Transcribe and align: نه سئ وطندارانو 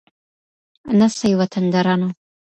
نه 0.99 1.07
سئ 1.17 1.31
وطندارانو 1.39 2.09